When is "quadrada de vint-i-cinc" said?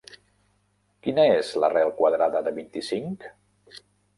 2.01-3.29